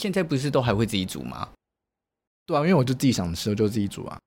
[0.00, 1.46] 现在不是都还会自己煮吗？
[2.46, 4.18] 对啊，因为我就自己想吃，我就自己煮啊。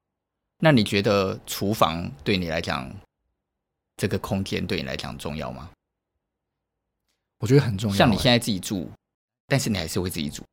[0.59, 2.93] 那你觉得厨房对你来讲，
[3.97, 5.71] 这个空间对你来讲重要吗？
[7.39, 7.97] 我觉得很重要。
[7.97, 8.87] 像你现在自己住，
[9.47, 10.43] 但是你还是会自己煮。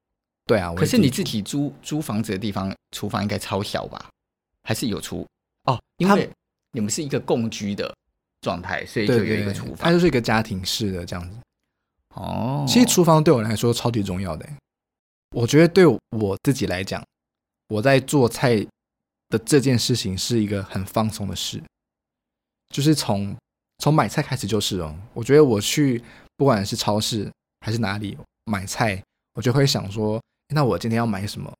[0.46, 4.08] 对啊，可是你自己租租房子的地方，厨房应该超小吧？
[4.62, 5.26] 还是有厨？
[5.64, 6.30] 哦，因为
[6.72, 7.94] 你们是一个共居的
[8.40, 9.76] 状态，所以就有一个厨房。
[9.76, 11.36] 它就是一个家庭式的这样子。
[12.14, 14.48] 哦，其实厨房对我来说超级重要的。
[15.30, 17.04] 我觉得对我自己来讲，
[17.68, 18.56] 我在做菜
[19.28, 21.62] 的这件事情是一个很放松的事，
[22.70, 23.36] 就是从
[23.78, 24.94] 从买菜开始就是哦。
[25.14, 26.02] 我觉得我去
[26.36, 27.30] 不管是超市
[27.60, 29.02] 还是哪里买菜，
[29.34, 30.20] 我就会想说，
[30.54, 31.52] 那我今天要买什么？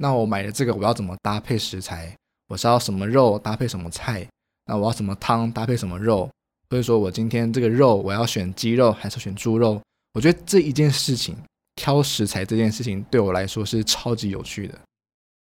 [0.00, 2.14] 那我买的这个我要怎么搭配食材？
[2.48, 4.26] 我是要什么肉搭配什么菜？
[4.64, 6.30] 那我要什么汤搭配什么肉？
[6.70, 9.80] 或者说我今天这个肉我要选鸡肉还是选猪肉？
[10.14, 11.36] 我觉得这一件事情，
[11.78, 14.76] 挑食材这件事情对我来说是超级有趣的，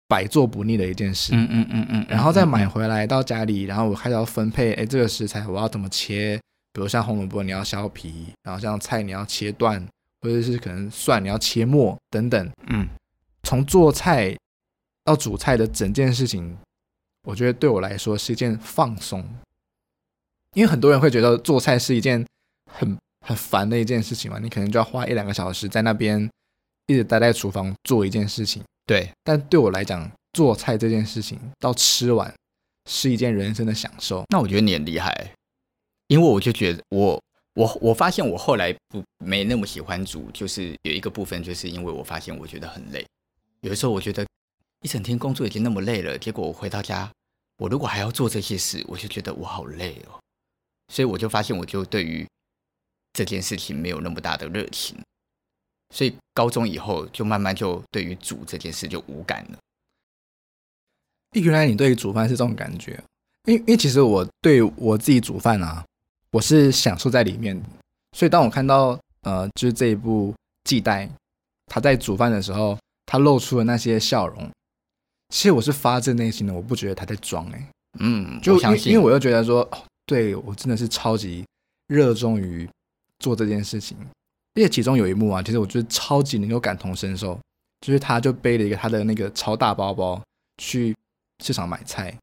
[0.05, 1.31] 百做不腻的一件事。
[1.33, 2.05] 嗯嗯嗯嗯。
[2.09, 6.37] 然后再买回来到家里，然后我开始要分配，哎，这个食材我要怎么切？
[6.73, 9.81] 比如像红萝卜你要削皮，然后像菜你要切断，
[10.21, 12.51] 或者是可能蒜你要切末等等。
[12.67, 12.85] 嗯。
[13.43, 14.35] 从做菜
[15.05, 16.57] 到煮菜的整件事情，
[17.23, 19.23] 我觉得对我来说是一件放松，
[20.53, 22.25] 因为很多人会觉得做菜是一件
[22.69, 22.97] 很。
[23.25, 26.29] 很烦的一件事情嘛，你可能就要花一两个小时在那边
[26.85, 28.63] 一直待在厨房做一件事情。
[28.85, 32.31] 对，但对我来讲，做菜这件事情到吃完
[32.87, 34.23] 是一件人生的享受。
[34.29, 35.31] 那我觉得你很厉害，
[36.07, 37.19] 因为我就觉得我
[37.55, 43.03] 我我发现我后来不没那么喜欢煮，就是有一个部分，就是因为我发现我觉得很累。
[43.61, 44.23] 有的时候我觉得
[44.81, 47.11] 一整天工作已经那么累了，结果我回到家，
[47.57, 50.19] 我如果还要做这些事，我就觉得我好累哦。
[50.93, 52.23] 所以我就发现，我就对于
[53.15, 54.95] 这件事情没有那么大的热情，
[55.95, 59.57] 所以高中以后就慢慢就对于煮这件事就无感了。
[61.31, 63.01] 原来你对于煮饭是这种感觉，
[63.45, 65.83] 因为因为其实我对我自己煮饭啊，
[66.31, 67.65] 我是享受在里面的。
[68.17, 70.33] 所以当我看到呃，就是这一部
[70.65, 71.09] 季代
[71.67, 74.49] 他在煮饭的时候，他露出的那些笑容，
[75.29, 81.45] 其实我是发自内心的，我不觉得他在装哎、欸，嗯，就因为因为我又觉得说，哦，对我真的是超级
[81.87, 82.69] 热衷于。
[83.19, 83.97] 做这件事情，
[84.55, 87.39] 而且其中有一幕啊，其实我觉得超级能够感同身受，
[87.81, 90.21] 就是他就背了一个他的那个超大包包
[90.57, 90.95] 去
[91.43, 92.15] 市场买菜，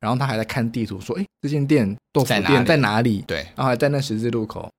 [0.00, 4.70] 然后他还在看地图说：“哎，这间店豆腐店在哪里？”对，然后还在那十字路口。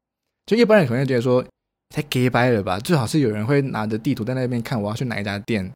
[0.46, 1.46] 就一般人可能会觉得说
[1.90, 5.72] 太假掰了吧，最好是有人会拿着地图在那边看我要去哪一家店。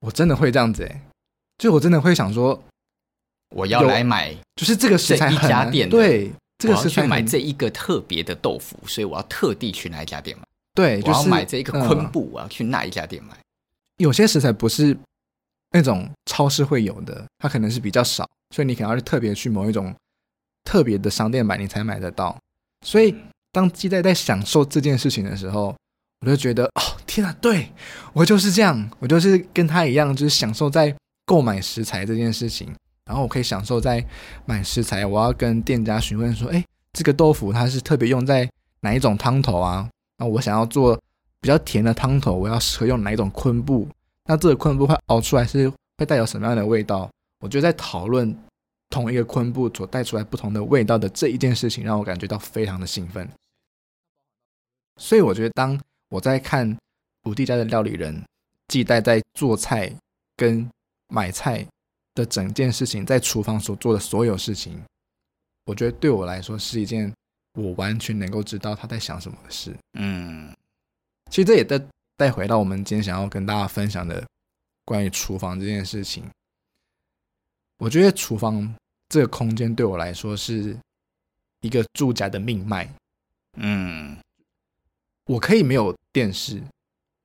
[0.00, 1.00] 我真的会这样子哎，
[1.58, 2.62] 就我真的会想说
[3.54, 6.32] 我要来买，就是这个食材一家店对。
[6.60, 10.44] 这个是去买这一个特别的豆腐，所以我要特地去那一家店买。
[10.74, 13.34] 对，就是我要买这一个昆布，我要去那一家店买。
[13.96, 14.96] 有些食材不是
[15.72, 19.94] 那种超市会有的，它可能是比较少，所以你可能要特别去某一种
[20.62, 22.38] 特别的商店买，你才买得到。
[22.86, 23.14] 所以
[23.52, 25.74] 当鸡代在享受这件事情的时候，
[26.20, 27.72] 我就觉得哦，天啊，对，
[28.12, 30.94] 我就是这样，我就是跟他一样，就是享受在
[31.24, 32.74] 购买食材这件事情。
[33.10, 34.06] 然后我可以享受在
[34.46, 38.48] 买食材，我要跟店家询问说：“哎，这个豆腐它是特别用在
[38.82, 39.90] 哪一种汤头啊？
[40.16, 40.96] 那我想要做
[41.40, 43.88] 比较甜的汤头，我要适合用哪一种昆布？
[44.26, 47.10] 那这个昆布会熬出来是会带有什么样的味道？
[47.40, 48.32] 我觉得在讨论
[48.90, 53.28] 同一个昆布所带出来不同的味道的这一件事情，让我感觉到非常的兴奋。
[54.98, 55.76] 所以我觉得，当
[56.10, 56.78] 我在看
[57.24, 58.22] 五弟家的料理人
[58.68, 59.92] 季代在做菜
[60.36, 60.70] 跟
[61.08, 61.66] 买菜。”
[62.14, 64.82] 的整件事情，在厨房所做的所有事情，
[65.64, 67.12] 我觉得对我来说是一件
[67.54, 69.74] 我完全能够知道他在想什么的事。
[69.92, 70.52] 嗯，
[71.30, 71.80] 其实这也带
[72.16, 74.26] 带回到我们今天想要跟大家分享的
[74.84, 76.28] 关于厨房这件事情。
[77.78, 78.74] 我觉得厨房
[79.08, 80.76] 这个空间对我来说是
[81.60, 82.92] 一个住家的命脉。
[83.54, 84.18] 嗯，
[85.26, 86.60] 我可以没有电视，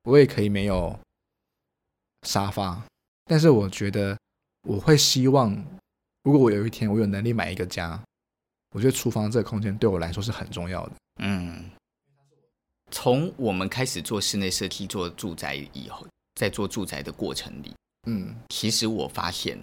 [0.04, 0.98] 我也可以没有
[2.22, 2.80] 沙发，
[3.24, 4.16] 但是我觉得。
[4.66, 5.54] 我会希望，
[6.24, 8.02] 如果我有一天我有能力买一个家，
[8.74, 10.92] 我觉得厨房这个空间对我来说是很重要的。
[11.22, 11.70] 嗯，
[12.90, 16.04] 从我们开始做室内设计、做住宅以后，
[16.34, 17.72] 在做住宅的过程里，
[18.08, 19.56] 嗯，其实我发现，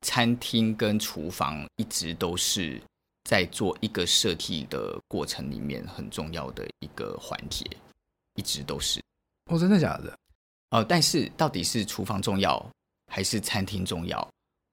[0.00, 2.80] 餐厅跟厨房一直都是
[3.24, 7.64] 在做一个设计的过程里面很重要的一个环节，
[8.34, 8.98] 一直都是。
[9.50, 10.18] 哦，真的假的？
[10.70, 12.66] 哦，但是到底是厨房重要
[13.12, 14.26] 还是餐厅重要？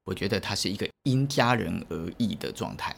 [0.06, 2.96] 我觉得它是一个因家人而异的状态，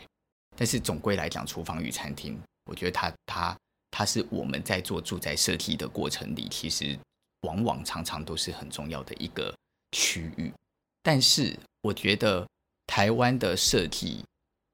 [0.55, 3.57] 但是总归来讲，厨房与餐厅，我觉得它它
[3.89, 6.97] 它是我们在做住宅设计的过程里，其实
[7.41, 9.55] 往往常常都是很重要的一个
[9.91, 10.51] 区域。
[11.01, 12.45] 但是我觉得
[12.85, 14.23] 台湾的设计，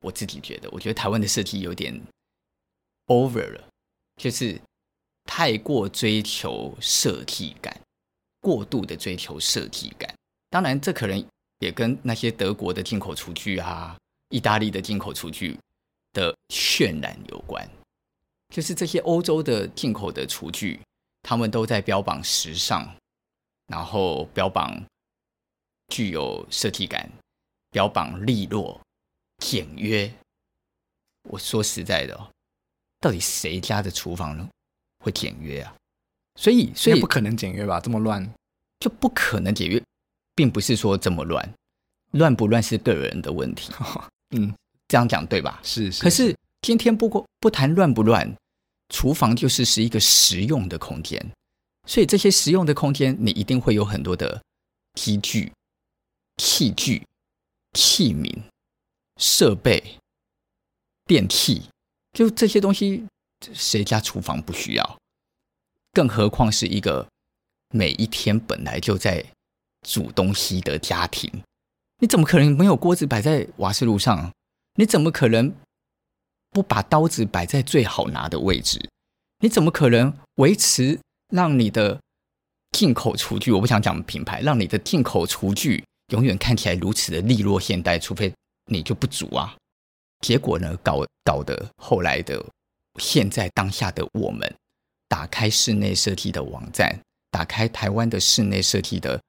[0.01, 2.01] 我自己觉得，我觉得台湾的设计有点
[3.07, 3.67] over 了，
[4.15, 4.59] 就是
[5.25, 7.79] 太过追求设计感，
[8.41, 10.11] 过度的追求设计感。
[10.49, 11.23] 当然，这可能
[11.63, 13.97] 也跟那些德国的进口厨具啊、
[14.29, 15.57] 意大利的进口厨具
[16.11, 17.67] 的渲染有关。
[18.49, 20.79] 就是这些欧洲的进口的厨具，
[21.21, 22.87] 他们都在标榜时尚，
[23.67, 24.83] 然后标榜
[25.87, 27.09] 具有设计感，
[27.71, 28.79] 标榜利落、
[29.39, 30.13] 简约。
[31.29, 32.29] 我说实在的，
[32.99, 34.47] 到底谁家的厨房呢
[34.99, 35.73] 会简约啊？
[36.35, 37.79] 所以，所以不可能简约吧？
[37.79, 38.29] 这么乱，
[38.79, 39.81] 就不可能简约，
[40.35, 41.53] 并不是说这么乱，
[42.11, 43.71] 乱不乱是个人的问题。
[44.35, 44.53] 嗯，
[44.87, 45.59] 这样讲对吧？
[45.63, 46.01] 是，是。
[46.01, 48.35] 可是今天不过不谈乱不乱。
[48.89, 51.19] 厨房就是是一个实用的空间，
[51.87, 54.39] 所以这些实用的空间，你一定会有很多的
[54.93, 55.51] 机具、
[56.37, 57.01] 器具、
[57.71, 58.31] 器皿、
[59.17, 59.97] 设备、
[61.05, 61.63] 电器，
[62.11, 63.03] 就这些东西，
[63.51, 64.97] 谁家厨房不需要？
[65.93, 67.07] 更何况是一个
[67.69, 69.25] 每一天本来就在
[69.83, 71.29] 煮东西的家庭，
[71.99, 74.31] 你怎么可能没有锅子摆在瓦斯炉上？
[74.75, 75.53] 你怎么可能？
[76.51, 78.79] 不把刀子摆在最好拿的位置，
[79.39, 80.99] 你怎么可能维持
[81.29, 81.99] 让你的
[82.71, 83.51] 进口厨具？
[83.51, 88.31] 我不想讲品牌，让你的进口厨具永远看起来如此的利落现代，除非
[88.67, 89.55] 你就不煮啊。
[90.19, 92.45] 结果呢，搞搞得后来的
[92.99, 94.55] 现在当下的我们，
[95.09, 96.99] 打开室内设计的网站，
[97.31, 99.19] 打开台湾的室内设计的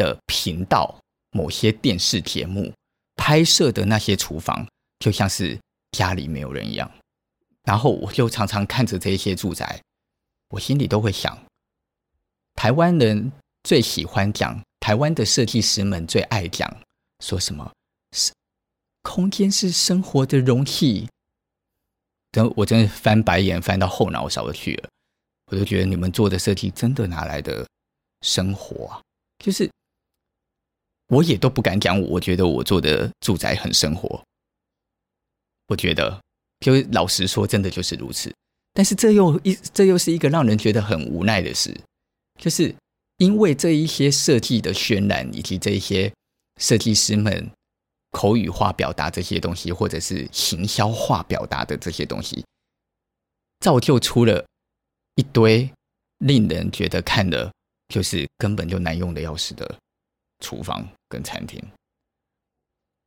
[0.00, 0.98] 的频道，
[1.32, 2.72] 某些电视节目
[3.16, 4.66] 拍摄的那些厨房，
[4.98, 5.58] 就像是。
[5.98, 6.88] 家里没有人一样，
[7.64, 9.82] 然后我就常常看着这些住宅，
[10.50, 11.36] 我心里都会想：
[12.54, 13.32] 台湾人
[13.64, 16.72] 最喜欢讲，台湾的设计师们最爱讲，
[17.18, 17.68] 说什么
[18.16, 18.32] 是
[19.02, 21.08] 空间是生活的容器。
[22.30, 24.88] 等我真的翻白眼翻到后脑勺去了，
[25.50, 27.66] 我就觉得你们做的设计真的哪来的
[28.22, 29.02] 生活啊？
[29.40, 29.68] 就是
[31.10, 34.22] 我也都不敢讲，我觉得我做的住宅很生活。
[35.66, 36.20] 我觉得，
[36.60, 38.32] 就老实说，真的就是如此。
[38.72, 41.76] 但是这又一，这又是一个让人觉得很无奈的事，
[42.38, 42.72] 就是
[43.16, 46.12] 因为这一些设计的渲染，以及这一些
[46.60, 47.50] 设计师们
[48.12, 52.44] 口语化表达这些东西，或者是行销化表达的这些东西，
[53.58, 54.46] 造就出了
[55.16, 55.68] 一堆
[56.18, 57.52] 令人觉得看的，
[57.88, 59.76] 就是根本就难用的要死的
[60.38, 61.62] 厨房跟餐厅。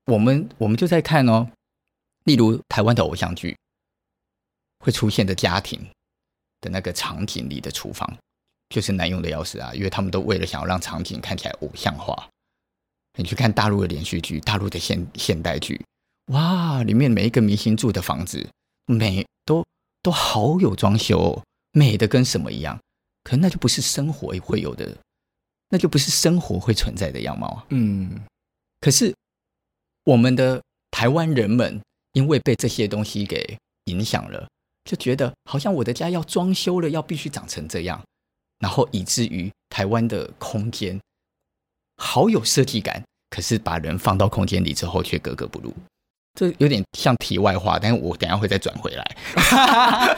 [0.06, 1.50] 我们我们就在看哦。
[2.26, 3.58] 例如台湾的偶像剧
[4.80, 5.86] 会出现的家庭
[6.62, 8.18] 的那个场景里的厨房，
[8.70, 9.74] 就是难用的要死啊！
[9.74, 12.30] 因为他们都为了想要让场景看起来偶像化。
[13.18, 15.84] 你去看大陆的连续剧、大陆的现现代剧，
[16.28, 18.50] 哇，里面每一个明星住的房子，
[18.86, 19.66] 美都
[20.02, 22.80] 都好有装修，美的跟什么一样。
[23.24, 24.98] 可那就不是生活会有的，
[25.74, 27.66] 那就不是生活会存在的样貌啊。
[27.72, 28.22] 嗯，
[28.80, 29.12] 可是
[30.06, 30.62] 我们的
[30.92, 31.82] 台湾人们。
[32.14, 34.48] 因为被这些东西给影响了，
[34.86, 38.00] 就觉得好像我的家要装修了，要必须长成这样，
[38.60, 41.02] 然后以至于台湾的空间
[41.98, 45.74] 好有设计感，可是把人放到空间里之后却格格不入。
[46.36, 50.16] 这有点像题外话，但是我等一下会再转回来。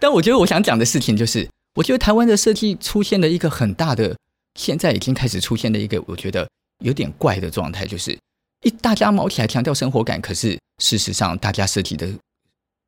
[0.00, 4.16] 但我觉得我想讲的事情就是，我觉得台湾的设计出现了一个很大的，
[4.58, 6.46] 现在已经开始出现了一个我觉得
[6.84, 8.18] 有点怪的状态，就是。
[8.64, 12.12] 一大家毛起来强调生活感，可是事实上大家设计的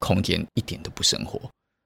[0.01, 1.41] 空间一点都不生活，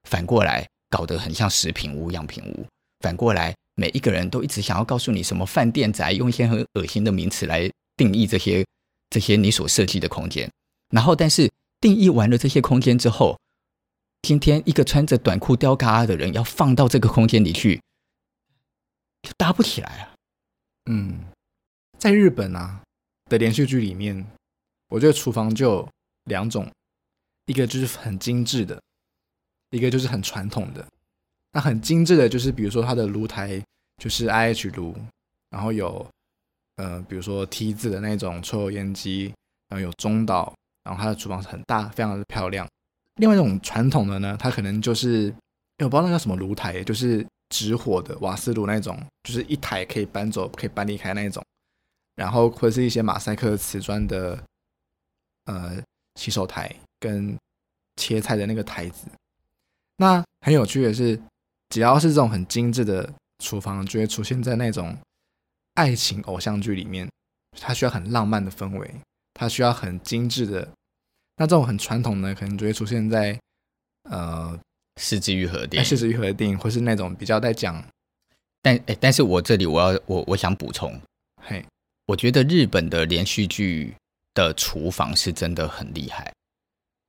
[0.09, 2.65] 反过来搞得很像食品屋、样品屋。
[3.01, 8.65] 反过来，每一个人都一直想要告诉你什么饭店宅，用一些很恶心的名词来定义这些
[9.11, 10.49] 这些你所设计的空间。
[10.89, 11.47] 然后，但是
[11.79, 13.37] 定义完了这些空间之后，
[14.23, 17.79] 今天一个穿着短裤吊嘎的人要放到这个空间里去，
[19.25, 20.13] 就搭不起来啊。
[20.85, 21.25] 嗯，
[21.97, 22.81] 在日本啊。
[23.27, 24.23] 的连续剧里面，
[24.87, 25.89] 我觉得厨房就
[26.25, 26.71] 两种，
[27.47, 28.79] 一个就是很精致的，
[29.71, 30.85] 一个就是很传统的。
[31.53, 33.59] 那很精致的，就是比如说它的炉台
[33.97, 34.95] 就是 IH 炉，
[35.49, 36.07] 然后有
[36.75, 39.33] 呃，比如说 T 字的那种抽油烟机，
[39.69, 40.53] 然后有中岛，
[40.83, 42.69] 然后它的厨房是很大，非常的漂亮。
[43.15, 45.33] 另外一种传统的呢，它可能就是，
[45.79, 51.43] 我不知道那叫什么炉台，就是直火的瓦斯炉那种，就是一台可以搬走、可以搬离开那一种。
[52.15, 54.41] 然后或者是一些马赛克瓷砖的，
[55.45, 55.81] 呃，
[56.15, 57.37] 洗手台跟
[57.97, 59.07] 切菜的那个台子。
[59.97, 61.21] 那很有趣的是，
[61.69, 64.97] 只要是这种很精致的厨房就会出现在那种
[65.73, 67.09] 爱情偶像剧里面，
[67.59, 68.95] 它需要很浪漫的氛围，
[69.33, 70.67] 它需要很精致的。
[71.37, 73.37] 那这种很传统的，可能就会出现在
[74.03, 74.57] 呃
[75.01, 77.83] 是枝裕和的电影，是枝裕和的电影，或是那种比较在讲。
[78.61, 80.99] 但哎，但是我这里我要我我想补充，
[81.43, 81.63] 嘿，
[82.07, 83.93] 我觉得日本的连续剧
[84.33, 86.31] 的厨房是真的很厉害。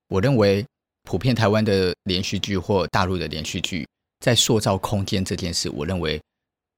[0.09, 0.65] 我认为
[1.05, 3.87] 普遍台湾的连续剧或大陆的连续剧，
[4.21, 6.21] 在塑造空间这件事，我认为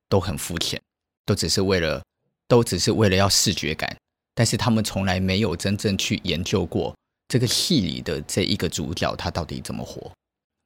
[0.09, 0.81] 都很肤浅，
[1.27, 2.03] 都只是为了
[2.47, 3.97] 都只是为了要视觉感，
[4.35, 6.95] 但是他们从来没有真正去研究过。
[7.27, 10.11] 这个戏里的这一个主角，他到底怎么活？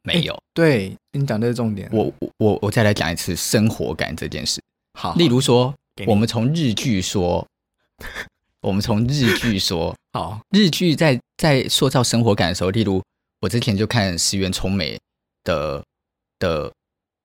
[0.02, 0.40] 没有。
[0.52, 1.88] 对，你讲的是重点。
[1.92, 4.60] 我我我再来讲一次生活感这件事。
[4.98, 5.74] 好，例如说，
[6.06, 7.46] 我们从日剧说，
[8.60, 13.02] 我们从日剧说，好，日剧在在塑造生活感的时候，例如
[13.40, 14.98] 我之前就看石原聪美
[15.44, 15.82] 的
[16.38, 16.72] 的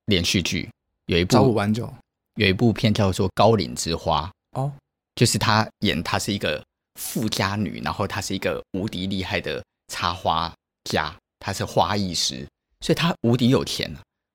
[0.06, 0.68] 连续剧，
[1.06, 1.92] 有一部朝五晚九，
[2.36, 4.30] 有一部片叫做《高岭之花》
[4.60, 4.72] 哦，
[5.14, 6.62] 就是他演他是一个。
[7.00, 12.44] 富家女，然后她是一个无敌厉害的插花家，她是花艺师，
[12.80, 13.90] 所以她无敌有钱。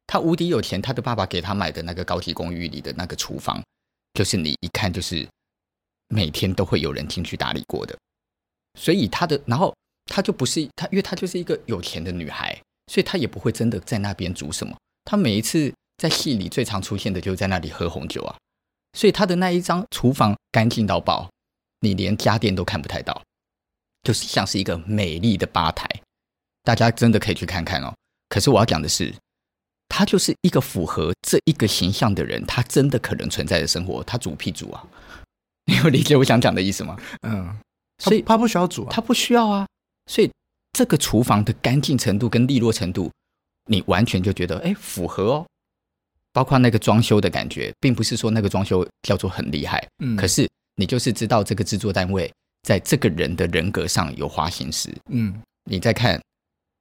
[0.07, 3.63] 她无敌有钱，她的爸爸给她买的那个高级公寓里的那个厨房，
[4.13, 5.27] 就是你一看就是
[6.09, 7.97] 每天都会有人进去打理过的。
[8.79, 12.59] 所以她的，然后她就不是她，因为她就是一个有钱的女孩，
[12.91, 14.75] 所以她也不会真的在那边煮什么。
[15.05, 18.35] 她每一次在戏里最常出现的就是在那里喝红酒啊，
[18.93, 21.29] 所以她的那一张厨房干净到爆。
[21.79, 23.21] 你连家电都看不太到，
[24.03, 25.85] 就是像是一个美丽的吧台，
[26.63, 27.93] 大家真的可以去看看哦。
[28.33, 29.13] 可是我要讲的是，
[29.87, 34.83] 他就是一个符合这一个形象的人，他真的可能存在的生活，他煮屁煮啊？
[35.71, 36.97] 你有理解我想讲的意思吗？
[37.27, 37.55] 嗯，
[37.99, 39.67] 所以他不需要煮啊，他不需要啊。
[40.07, 40.31] 所以
[40.71, 43.11] 这个厨房的干净程度跟利落程度，
[43.69, 45.45] 你完全就觉得哎符合哦。
[46.31, 50.49] 包括那个装修的感觉，并不是说那个装修叫做很厉害，嗯，可是。
[50.75, 54.91] 你就是知道这个制作单位在这个人的人格上有花心思。
[55.11, 56.19] 嗯，你再看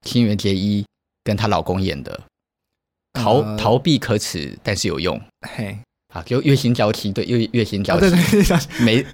[0.06, 0.82] 新垣结衣
[1.24, 2.20] 跟她老公演的。
[3.12, 5.20] 逃，逃、呃、逃避可耻，但是有用。
[5.48, 5.78] 嘿，
[6.14, 9.06] 啊，就月薪娇妻，对，月月薪娇妻，哦、对对对，没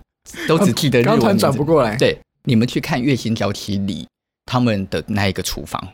[0.47, 1.97] 都只记得日文，刚转不过来。
[1.97, 4.07] 对，你们去看月薪娇妻里
[4.47, 5.93] 他们的那一个厨房，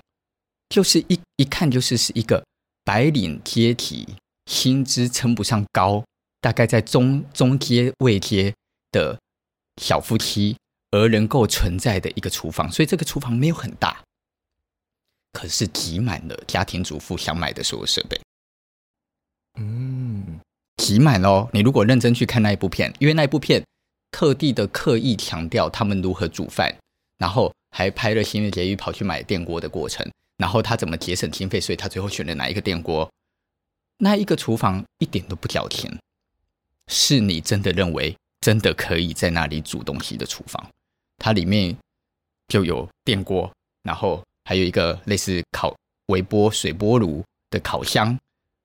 [0.68, 2.44] 就是一一看就是是一个
[2.84, 4.06] 白领阶级，
[4.46, 6.04] 薪资称不上高，
[6.40, 8.52] 大概在中中阶位阶。
[8.94, 9.18] 的
[9.82, 10.56] 小夫妻
[10.92, 14.00] 而能够存在的一个厨房，所以这个厨房没有很大，
[15.34, 18.18] 可是挤满了家庭主妇想买的所有设备。
[19.58, 20.40] 嗯，
[20.76, 21.50] 挤满喽。
[21.52, 23.62] 你如果认真去看那一部片，因为那一部片
[24.12, 26.72] 特地的刻意强调他们如何煮饭，
[27.18, 33.10] 然后还拍了新月结衣跑去买电锅的过程，然后他怎么节省经费，所以他最后选了哪一个电锅。
[33.98, 35.98] 那一个厨房一点都不矫情，
[36.86, 38.16] 是你真的认为？
[38.40, 40.68] 真的可以在那里煮东西的厨房，
[41.16, 41.74] 它里面
[42.46, 43.50] 就有电锅，
[43.82, 45.74] 然后还有一个类似烤
[46.06, 48.18] 微波水波炉的烤箱，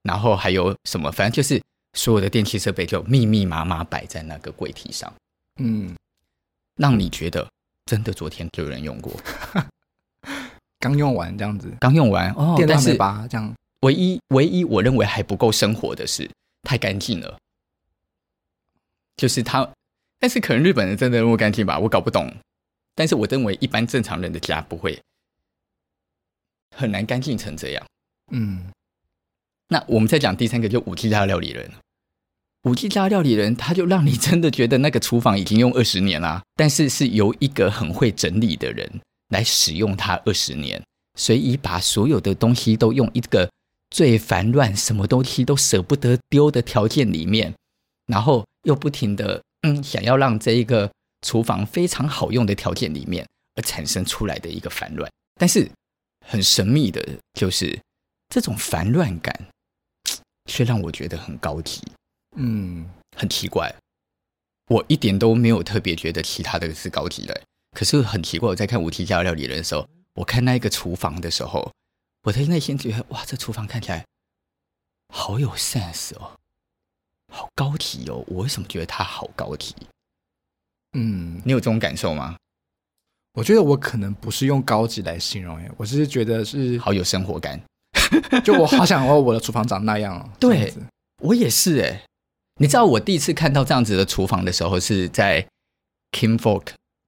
[0.03, 1.61] 然后还有什么，反正就是
[1.93, 5.11] 所有的电器设备就密密麻麻摆在那个柜体上，
[5.57, 5.95] 嗯，
[6.75, 7.47] 让你觉得
[7.85, 9.13] 真的昨天就有人用过，
[10.79, 16.29] 刚用完这样子，刚用完哦，电没拔这样，唯一唯一我认为还不够生活的是
[16.63, 17.37] 太干净了。
[19.17, 19.69] 就是他，
[20.17, 21.77] 但是可能日本人真的那么干净吧？
[21.77, 22.33] 我搞不懂。
[22.95, 24.97] 但是我认为一般正常人的家不会
[26.75, 27.85] 很难干净成这样。
[28.31, 28.71] 嗯，
[29.67, 31.71] 那我们再讲第三个，就五 G 家料理人。
[32.63, 40.83] 五 G 家料理人，他就让你真的觉得那个厨房已经用二十年啦，但是是由一个很会整理的人来使用它二十年，
[41.17, 43.49] 所以把所有的东西都用一个
[43.89, 47.53] 最烦乱、什么东西都舍不得丢的条件里面。
[48.07, 50.91] 然后又不停的嗯，想要让这一个
[51.25, 55.09] 厨房非常好用的条件里面而产生出来的一个烦乱，
[55.39, 55.69] 但是
[56.29, 57.81] 很神秘的就是
[58.27, 59.47] 这种烦乱感，
[60.45, 61.81] 却让我觉得很高级，
[62.37, 63.73] 嗯，很奇怪，
[64.67, 71.73] 我一点都没有特别觉得其他的是高级的，可是很奇怪，我在看《无题家料理人》的时候，我看那一个厨房的时候，
[72.21, 74.05] 我的内心觉得哇，这厨房看起来
[75.11, 76.37] 好有 sense 哦。
[77.31, 78.23] 好高级哦！
[78.27, 79.75] 我为什么觉得它好高级？
[80.93, 82.35] 嗯，你有这种感受吗？
[83.39, 87.57] 我觉得我可能不是用高级来形容，哎，我是觉得是好有生活感。
[88.43, 90.29] 就我好想哦我的厨房长那样哦。
[90.37, 90.73] 对，
[91.21, 92.03] 我也是哎。
[92.59, 95.47] 你知道我第一次看到这样子的厨房的时候，是在
[96.11, 96.65] Kim Folk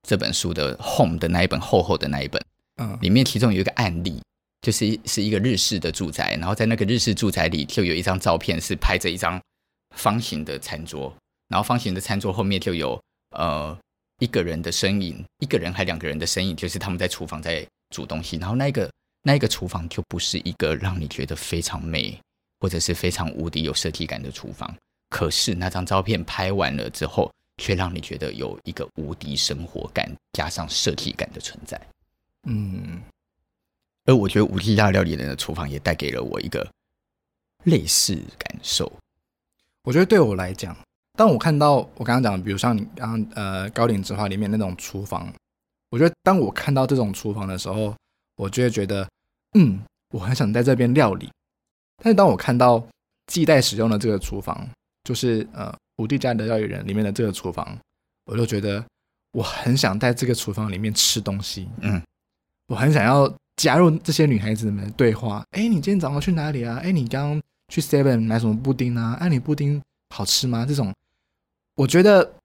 [0.07, 2.41] 这本书的 Home 的那一本厚厚的那一本，
[2.77, 4.21] 嗯，里面其中有一个案例，
[4.61, 9.37] 就是是一个日式的住宅，然后在那个日式住宅里就有一张照片，是拍着一张。
[9.97, 11.13] 方形的餐桌，
[11.49, 12.97] 然后方形的餐桌后面就有
[13.35, 13.77] 呃
[14.21, 18.37] 一个人的身影，一个人还两个人的身影，就是他们在厨房在煮东西。
[18.37, 18.87] 然后那个
[19.23, 22.15] 那一个厨房就不是一个让你觉得非常美
[22.59, 24.71] 或者是非常无敌有设计感的厨房，
[25.09, 31.81] 可是那张照片拍完了之后，却让你觉得有一个无敌生活感加上设计感的存在。
[32.43, 33.01] 嗯，
[34.05, 36.71] 而我觉得五 T 大料理人的厨房也带给了我一个
[37.63, 38.91] 类似感受。
[39.81, 40.77] 我觉得对我来讲，
[41.17, 45.31] 当我看到我刚刚讲的，比如像你刚刚呃《高岭之花》里面那种厨房，
[45.89, 47.93] 我觉得当我看到这种厨房的时候，
[48.37, 49.07] 我就会觉得，
[49.57, 49.79] 嗯，
[50.13, 51.29] 我很想在这边料理。
[52.03, 52.83] 但是当我看到
[53.27, 54.67] 季代使用的这个厨房，
[55.03, 57.77] 就是呃五帝家的料理人里面的这个厨房，
[58.25, 58.83] 我就觉得
[59.33, 61.69] 我很想在这个厨房里面吃东西。
[61.81, 62.01] 嗯，
[62.67, 65.43] 我很想要加入这些女孩子们的对话。
[65.51, 66.79] 哎，你今天早上去哪里啊？
[66.81, 67.41] 哎，你刚刚。
[67.71, 69.15] 去 Seven 买什么布丁啊？
[69.17, 69.81] 哎、啊，你布丁
[70.13, 70.65] 好吃吗？
[70.65, 70.93] 这种，
[71.81, 72.35] 我觉得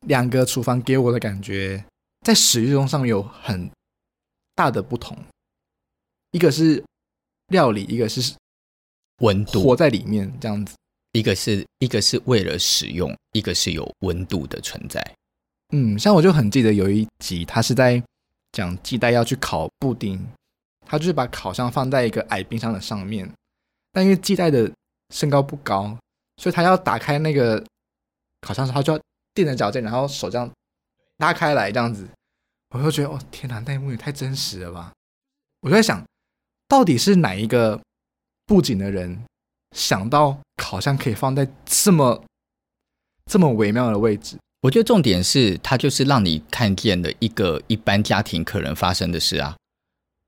[0.00, 1.82] 两个厨房给我的感觉
[2.20, 3.70] 在使用上有很
[4.54, 5.16] 大的不同。
[6.32, 6.84] 一个是
[7.46, 8.34] 料理，一个是
[9.22, 10.76] 温度，活在里面这样子。
[11.12, 15.02] 一个是一个是为了使用，一个是有温度的存在。
[15.72, 18.02] 嗯，像我就很记得有一集，他是在
[18.52, 20.22] 讲季带要去烤布丁，
[20.84, 23.32] 他就是把烤箱放在一个矮冰箱的上面。
[23.92, 24.70] 但因为季带的
[25.14, 25.96] 身高不高，
[26.36, 27.64] 所以他要打开那个
[28.40, 29.00] 烤箱时，他就要
[29.34, 30.50] 垫着脚尖，然后手这样
[31.18, 32.08] 拉开来，这样子，
[32.70, 34.92] 我就觉得哦，天哪，那一幕也太真实了吧！
[35.60, 36.04] 我就在想，
[36.68, 37.80] 到底是哪一个
[38.46, 39.24] 布景的人
[39.76, 42.24] 想到烤箱可以放在这么
[43.26, 44.38] 这么微妙的位置？
[44.62, 49.56] 我觉得重点是，它就是让你看见了一个一般家庭可能发生的事啊。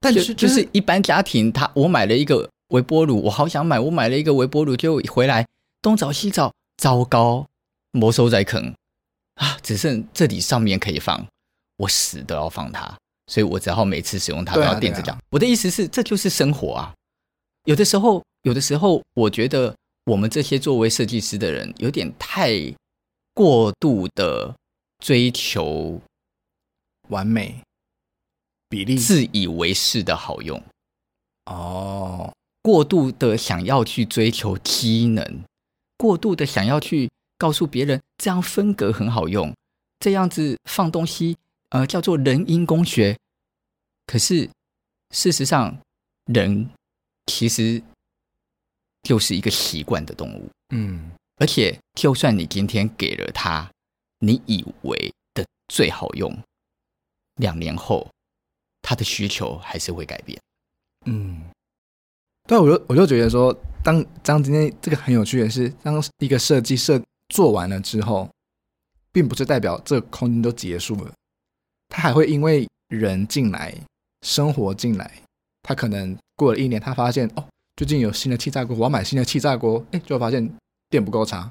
[0.00, 2.48] 但是就，就是一般家庭，他我买了一个。
[2.70, 3.80] 微波炉，我好想买。
[3.80, 5.44] 我买了一个微波炉，就回来
[5.82, 7.44] 东找西找，糟糕，
[7.92, 8.74] 没收在坑
[9.34, 9.58] 啊！
[9.62, 11.26] 只剩这里上面可以放，
[11.76, 15.18] 我死都要放它，所以我只好每次使用它都要垫着讲。
[15.30, 16.94] 我的意思是，这就是生活啊。
[17.64, 19.74] 有的时候，有的时候，我觉得
[20.04, 22.52] 我们这些作为设计师的人，有点太
[23.34, 24.54] 过度的
[24.98, 26.00] 追求
[27.08, 27.60] 完美
[28.68, 30.62] 比例，自以为是的好用
[31.46, 32.32] 哦。
[32.62, 35.44] 过度的想要去追求机能，
[35.96, 39.50] 过度的想要去告诉别人这样分隔很好用，
[39.98, 41.38] 这样子放东西，
[41.70, 43.16] 呃，叫做人因工学。
[44.04, 44.50] 可是
[45.14, 45.80] 事实上，
[46.26, 46.68] 人
[47.32, 47.82] 其实
[49.04, 50.50] 就是一个习惯的动物。
[50.74, 53.72] 嗯，而且就算你今天给了他
[54.18, 56.38] 你以为的最好用，
[57.36, 58.06] 两年后
[58.82, 60.38] 他的需求还是会改变。
[61.06, 61.42] 嗯。
[62.46, 68.28] 对，我就我就觉得说，当当今天这个很有趣的是，当一个设计设做完了之后，
[69.10, 71.10] 并不是代表这个空间都结束了，
[71.88, 73.74] 他还会因为人进来，
[74.20, 75.22] 生活进来，
[75.62, 77.44] 他可能过了一年，他发现哦，
[77.76, 80.54] 最近有新的气炸锅，我要买新的气炸锅，哎，就发现
[80.90, 81.50] 电不够插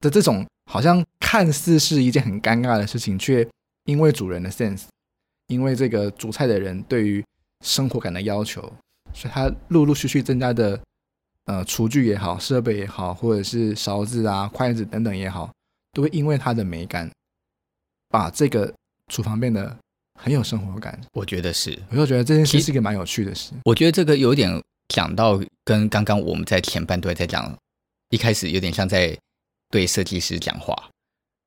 [0.00, 3.46] 的这种，好像看似是一件很尴尬的事情，却
[3.84, 4.84] 因为主人的 sense，
[5.46, 7.22] 因为这个煮菜的人对于
[7.64, 8.60] 生活感的要求。
[9.12, 10.80] 所以它陆陆续续增加的，
[11.50, 15.50] 呃，厨具也好，设备也好，或者是勺子啊、筷子等等也好，
[15.92, 17.10] 都会因为它的美感，
[18.08, 18.72] 把这个
[19.08, 19.76] 厨房变得
[20.14, 20.96] 很有生活感。
[21.12, 23.50] 我觉得是，我就觉得这件事是一个蛮有趣的事。
[23.64, 27.52] 我觉得这个有点讲到跟刚刚我们在前半段在讲，
[28.10, 29.18] 一开始有点像在
[29.70, 30.88] 对设计师讲话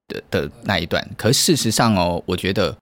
[0.10, 1.10] 的的那一段。
[1.18, 2.78] 可是事实上哦，我觉得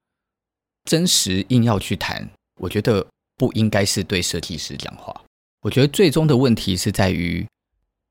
[0.84, 2.28] 真实硬要去谈，
[2.60, 3.06] 我觉得。
[3.38, 5.12] 不应该是对设计师讲话。
[5.62, 7.46] 我觉得最终的问题是在于，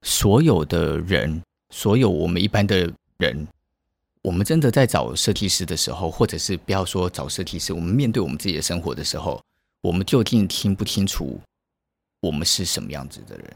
[0.04, 3.46] 所有的人，所有我们一般的人，
[4.22, 9.44] 我们真的在找设计师的时候，或者是不要说找设计师，我们面对我们自己的生活的时候，
[9.82, 11.42] 我们究竟清不清楚
[12.22, 13.54] 我们是什么样子的人？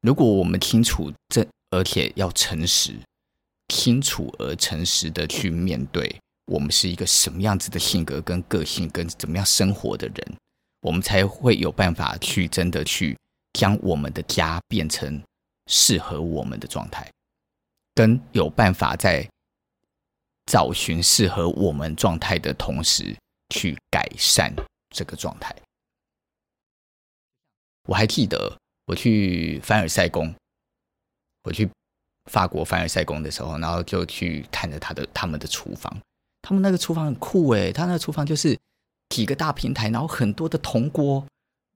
[0.00, 2.94] 如果我们清楚这，而且要诚实、
[3.68, 10.36] 清楚而诚实的去面对，我们是一个什么样子的性格跟个性，跟怎么样生活的人。
[10.80, 13.16] 我们才会有办法去真的去
[13.54, 15.20] 将我们的家变成
[15.66, 17.10] 适合我们的状态，
[17.94, 19.28] 跟有办法在
[20.46, 23.16] 找寻适合我们状态的同时
[23.52, 24.54] 去改善
[24.94, 25.54] 这个状态。
[27.88, 30.32] 我还记得我去凡尔赛宫，
[31.42, 31.68] 我去
[32.30, 36.00] 法国凡尔赛宫的时候，然后就去看着他的他们的厨房，
[36.40, 38.56] 他们那个厨房很酷诶，他那个厨房就是。
[39.08, 41.26] 几个大平台，然后很多的铜锅、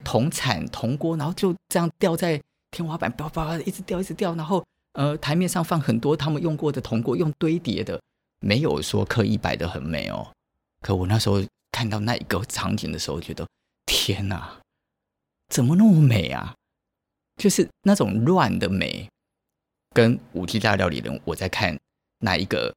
[0.05, 2.40] 铜铲、铜锅，然后就这样吊在
[2.71, 8.01] 天花板，叭叭叭一直吊，一直吊，然后呃，台面上放很多他们用过的铜锅，用堆叠的，
[8.40, 10.31] 没有说刻意摆得很美哦。
[10.81, 13.47] 可我那时候看到那一个场景的时候，觉得
[13.87, 14.61] 天哪，
[15.49, 16.55] 怎么那么美啊？
[17.40, 19.09] 就是那种乱的美，
[19.95, 21.79] 跟五 G 大料理人我在看
[22.18, 22.75] 那一个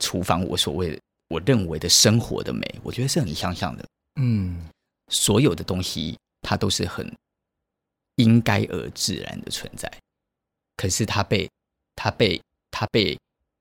[0.00, 3.84] 厨房，我所谓的我认为的生活的美，我觉得是很相像的。
[4.16, 4.68] 嗯，
[5.08, 7.10] 所有的东西它都是很
[8.16, 9.90] 应该而自然的存在，
[10.76, 11.48] 可是它被
[11.96, 13.18] 它被它被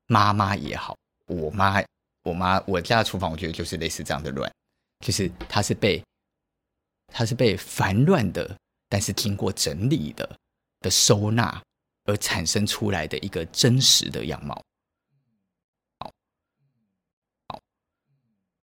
[0.07, 0.95] 妈妈也好，
[1.27, 1.81] 我妈
[2.23, 4.51] 我妈我家的厨房，我觉得就是类似这样的乱，
[4.99, 6.03] 就是它是被
[7.07, 8.57] 它是被烦乱的，
[8.89, 10.37] 但是经过整理的
[10.81, 11.61] 的收纳
[12.05, 14.61] 而产生出来的一个真实的样貌。